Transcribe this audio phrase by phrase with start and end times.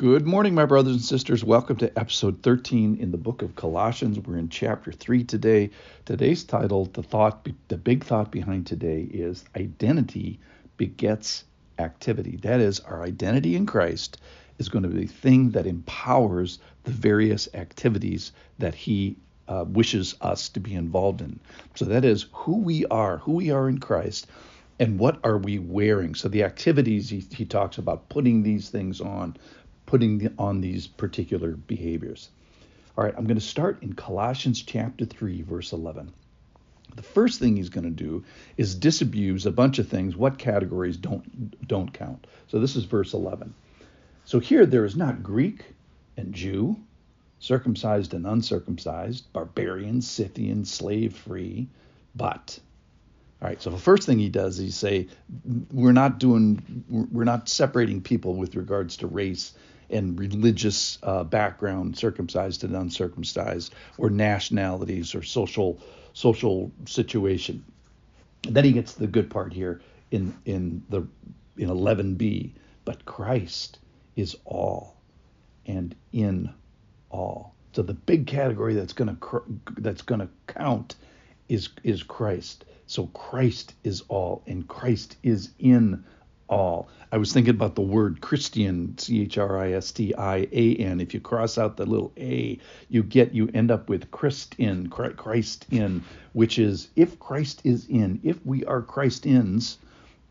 [0.00, 1.44] Good morning, my brothers and sisters.
[1.44, 4.18] Welcome to episode 13 in the book of Colossians.
[4.18, 5.68] We're in chapter 3 today.
[6.06, 10.40] Today's title, the thought, the big thought behind today is identity
[10.78, 11.44] begets
[11.78, 12.38] activity.
[12.38, 14.18] That is, our identity in Christ
[14.56, 20.14] is going to be the thing that empowers the various activities that He uh, wishes
[20.22, 21.38] us to be involved in.
[21.74, 24.28] So that is who we are, who we are in Christ,
[24.78, 26.14] and what are we wearing.
[26.14, 29.36] So the activities he, he talks about putting these things on
[29.90, 32.28] putting on these particular behaviors.
[32.96, 36.12] All right, I'm going to start in Colossians chapter 3, verse 11.
[36.94, 38.22] The first thing he's going to do
[38.56, 40.14] is disabuse a bunch of things.
[40.14, 42.28] What categories don't don't count?
[42.46, 43.52] So this is verse 11.
[44.24, 45.64] So here there is not Greek
[46.16, 46.76] and Jew,
[47.40, 51.66] circumcised and uncircumcised, barbarian, Scythian, slave free,
[52.14, 52.60] but
[53.42, 53.60] all right.
[53.62, 55.08] So the first thing he does is he say
[55.72, 59.54] we're not doing we're not separating people with regards to race
[59.88, 65.80] and religious uh, background, circumcised and uncircumcised, or nationalities or social
[66.12, 67.64] social situation.
[68.46, 71.06] And then he gets the good part here in in the
[71.56, 72.52] in 11b.
[72.84, 73.78] But Christ
[74.16, 74.96] is all
[75.66, 76.52] and in
[77.10, 77.54] all.
[77.72, 79.16] So the big category that's gonna
[79.78, 80.96] that's gonna count
[81.48, 82.64] is is Christ.
[82.90, 86.02] So Christ is all, and Christ is in
[86.48, 86.88] all.
[87.12, 90.74] I was thinking about the word Christian, C H R I S T I A
[90.74, 91.00] N.
[91.00, 94.88] If you cross out the little A, you get you end up with Christ in,
[94.88, 96.02] Christ in,
[96.32, 99.78] which is if Christ is in, if we are Christ ins,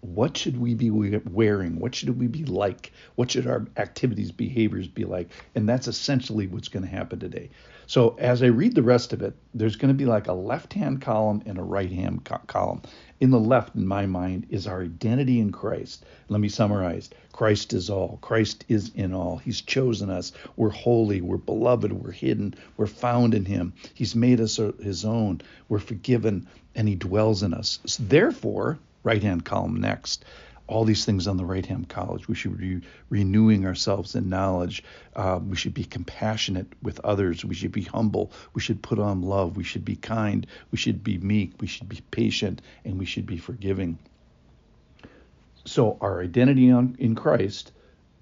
[0.01, 1.79] what should we be wearing?
[1.79, 2.91] What should we be like?
[3.15, 5.29] What should our activities, behaviors be like?
[5.55, 7.49] And that's essentially what's going to happen today.
[7.85, 10.73] So as I read the rest of it, there's going to be like a left
[10.73, 12.83] hand column and a right hand co- column.
[13.19, 16.05] In the left, in my mind, is our identity in Christ.
[16.29, 19.37] Let me summarize Christ is all, Christ is in all.
[19.37, 20.31] He's chosen us.
[20.55, 23.73] We're holy, we're beloved, we're hidden, we're found in Him.
[23.93, 27.79] He's made us uh, His own, we're forgiven, and He dwells in us.
[27.85, 30.25] So therefore, right hand column next.
[30.67, 32.19] All these things on the right hand column.
[32.27, 34.83] We should be renewing ourselves in knowledge.
[35.15, 37.43] Uh, we should be compassionate with others.
[37.43, 38.31] We should be humble.
[38.53, 39.57] We should put on love.
[39.57, 40.45] We should be kind.
[40.71, 41.53] We should be meek.
[41.59, 42.61] We should be patient.
[42.85, 43.97] And we should be forgiving.
[45.65, 47.71] So, our identity on, in Christ,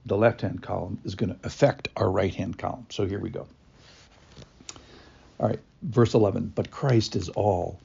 [0.05, 2.85] the left hand column, is going to affect our right hand column.
[2.89, 3.45] So, here we go.
[5.39, 6.53] All right, verse 11.
[6.55, 7.79] But Christ is all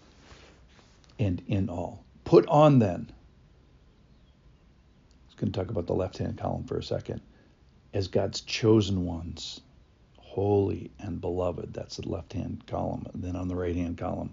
[1.18, 2.02] and in all.
[2.32, 3.08] Put on then.
[3.10, 3.12] I
[5.26, 7.20] was going to talk about the left hand column for a second.
[7.92, 9.60] As God's chosen ones,
[10.16, 11.74] holy and beloved.
[11.74, 13.04] That's the left hand column.
[13.12, 14.32] And then on the right hand column,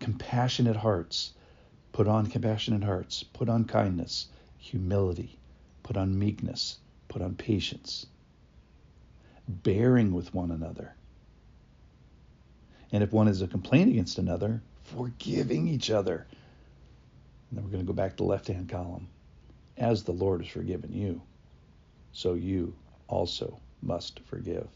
[0.00, 1.34] compassionate hearts.
[1.92, 3.22] Put on compassionate hearts.
[3.22, 5.38] Put on kindness, humility.
[5.82, 6.78] Put on meekness.
[7.08, 8.06] Put on patience.
[9.46, 10.94] Bearing with one another.
[12.92, 16.26] And if one is a complaint against another, forgiving each other
[17.50, 19.08] and then we're going to go back to the left hand column.
[19.76, 21.20] As the Lord has forgiven you,
[22.12, 22.74] so you
[23.08, 24.68] also must forgive.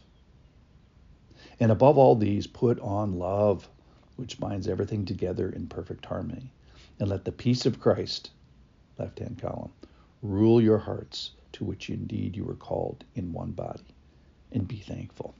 [1.59, 3.67] And above all these, put on love,
[4.15, 6.51] which binds everything together in perfect harmony.
[6.99, 8.29] And let the peace of Christ,
[8.99, 9.71] left hand column,
[10.21, 13.83] rule your hearts, to which indeed you were called in one body.
[14.51, 15.33] And be thankful.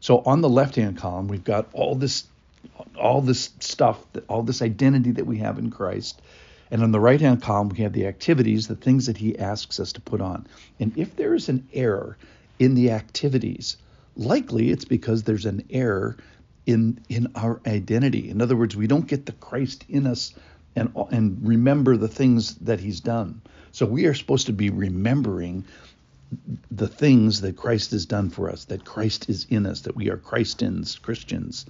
[0.00, 2.26] So on the left hand column, we've got all this
[2.98, 6.20] all this stuff, all this identity that we have in Christ.
[6.70, 9.78] And on the right hand column, we have the activities, the things that he asks
[9.78, 10.46] us to put on.
[10.80, 12.16] And if there is an error
[12.58, 13.76] in the activities,
[14.16, 16.16] likely it's because there's an error
[16.64, 18.30] in in our identity.
[18.30, 20.34] In other words, we don't get the Christ in us
[20.76, 23.42] and and remember the things that he's done.
[23.72, 25.64] So we are supposed to be remembering
[26.70, 30.08] the things that Christ has done for us, that Christ is in us, that we
[30.08, 31.66] are Christians, Christians.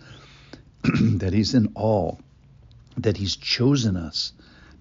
[1.18, 2.20] that He's in all,
[2.96, 4.32] that He's chosen us,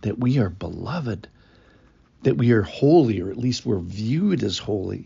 [0.02, 1.28] that we are beloved,
[2.24, 5.06] that we are holy, or at least we're viewed as holy,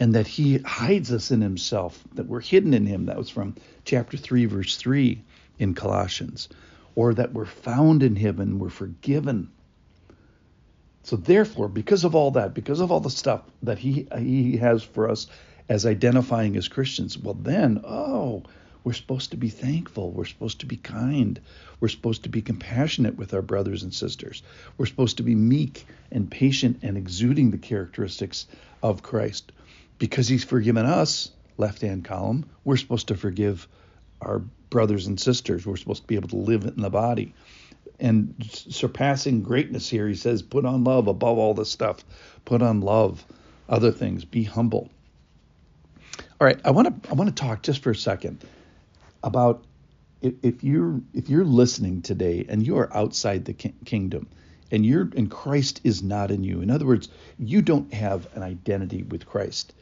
[0.00, 3.06] and that He hides us in Himself, that we're hidden in Him.
[3.06, 5.22] That was from chapter 3, verse 3
[5.58, 6.48] in Colossians,
[6.94, 9.50] or that we're found in Him and we're forgiven.
[11.06, 14.82] So therefore, because of all that, because of all the stuff that he he has
[14.82, 15.28] for us
[15.68, 18.42] as identifying as Christians, well then, oh,
[18.86, 20.12] we're supposed to be thankful.
[20.12, 21.40] We're supposed to be kind.
[21.80, 24.44] We're supposed to be compassionate with our brothers and sisters.
[24.78, 28.46] We're supposed to be meek and patient and exuding the characteristics
[28.84, 29.50] of Christ.
[29.98, 33.66] Because he's forgiven us, left hand column, we're supposed to forgive
[34.20, 34.38] our
[34.70, 35.66] brothers and sisters.
[35.66, 37.34] We're supposed to be able to live in the body.
[37.98, 42.04] And surpassing greatness here, he says, put on love above all this stuff.
[42.44, 43.26] Put on love.
[43.68, 44.24] other things.
[44.24, 44.90] Be humble.
[46.40, 48.44] All right, I want to I want to talk just for a second
[49.26, 49.64] about
[50.22, 54.28] if, you're if you're listening today and you are outside the kingdom
[54.70, 56.62] and you're and Christ is not in you.
[56.62, 57.08] In other words,
[57.38, 59.74] you don't have an identity with Christ.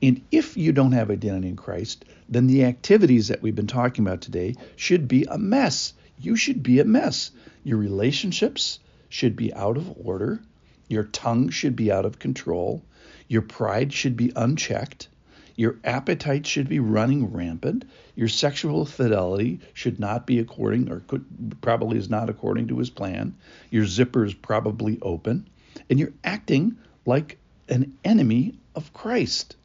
[0.00, 4.06] And if you don't have identity in Christ, then the activities that we've been talking
[4.06, 5.94] about today should be a mess.
[6.18, 7.30] You should be a mess.
[7.64, 8.78] Your relationships
[9.08, 10.40] should be out of order.
[10.88, 12.82] Your tongue should be out of control.
[13.28, 15.08] Your pride should be unchecked.
[15.56, 17.84] Your appetite should be running rampant.
[18.14, 22.90] Your sexual fidelity should not be according, or could, probably is not according to his
[22.90, 23.36] plan.
[23.70, 25.48] Your zipper is probably open.
[25.90, 27.38] And you're acting like
[27.68, 29.56] an enemy of Christ.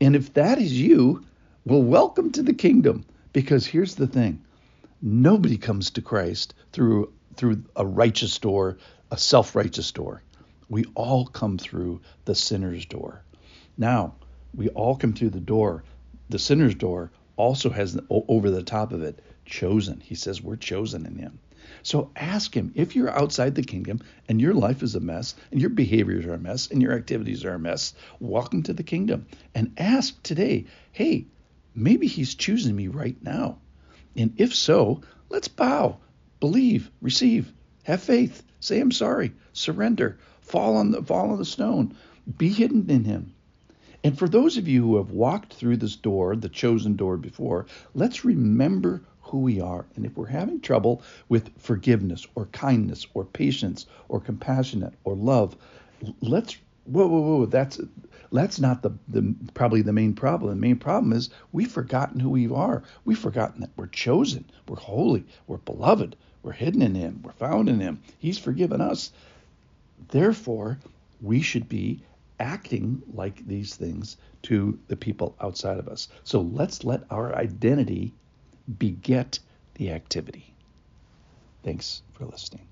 [0.00, 1.24] And if that is you,
[1.64, 3.04] well, welcome to the kingdom.
[3.32, 4.42] Because here's the thing
[5.02, 8.76] nobody comes to Christ through through a righteous door,
[9.10, 10.22] a self-righteous door.
[10.68, 13.22] We all come through the sinner's door.
[13.78, 14.14] Now,
[14.54, 15.84] we all come through the door.
[16.28, 20.00] The sinner's door also has over the top of it chosen.
[20.00, 21.38] He says we're chosen in him.
[21.82, 25.60] So ask him if you're outside the kingdom and your life is a mess and
[25.60, 29.26] your behaviors are a mess and your activities are a mess, welcome to the kingdom.
[29.54, 31.26] And ask today, hey,
[31.74, 33.58] maybe he's choosing me right now.
[34.16, 35.98] And if so, let's bow,
[36.40, 37.52] believe, receive,
[37.84, 41.94] have faith, say I'm sorry, surrender, fall on the fall on the stone,
[42.36, 43.32] be hidden in him.
[44.02, 47.66] And for those of you who have walked through this door, the chosen door before,
[47.94, 49.84] let's remember who we are.
[49.94, 55.56] And if we're having trouble with forgiveness or kindness or patience or compassionate or love,
[56.20, 57.78] let's whoa whoa whoa that's
[58.32, 60.50] that's not the, the probably the main problem.
[60.50, 62.82] The main problem is we've forgotten who we are.
[63.04, 67.68] We've forgotten that we're chosen, we're holy, we're beloved, we're hidden in Him, we're found
[67.68, 68.00] in Him.
[68.18, 69.12] He's forgiven us.
[70.08, 70.78] Therefore,
[71.20, 72.02] we should be
[72.40, 76.08] acting like these things to the people outside of us.
[76.24, 78.14] So let's let our identity
[78.78, 79.38] beget
[79.74, 80.56] the activity.
[81.62, 82.69] Thanks for listening.